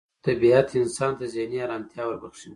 [0.25, 2.49] طبیعت انسان ته ذهني ارامتیا وربخښي